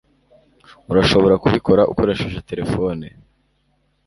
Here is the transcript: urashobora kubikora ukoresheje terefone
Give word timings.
urashobora 0.91 1.35
kubikora 1.43 1.81
ukoresheje 1.91 2.39
terefone 2.49 3.05